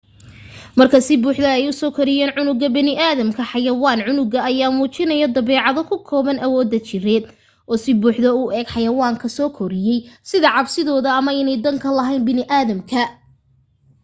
marka 0.77 0.97
si 1.05 1.13
buuxdo 1.21 1.47
ay 1.55 1.65
usoo 1.71 1.91
koriyaan 1.97 2.33
cunuga 2.35 2.67
baniiaadamka 2.75 3.43
xayawaan 3.51 4.01
cunuga 4.07 4.39
ayaa 4.49 4.75
muujiyo 4.77 5.25
dabeecado 5.35 5.79
ku 5.89 5.95
kooban 6.09 6.37
awoodaha 6.45 6.85
jireed 6.87 7.25
oo 7.71 7.75
si 7.83 7.91
buuxdo 8.01 8.29
u 8.41 8.43
eg 8.59 8.67
xayawaanka 8.73 9.27
soo 9.37 9.49
koriyay 9.57 9.99
sida 10.29 10.49
cabsidooda 10.55 11.09
ama 11.19 11.31
inay 11.41 11.57
dan 11.63 11.77
ka 11.83 11.89
lahayn 11.97 12.25
baniaadamka 12.27 13.01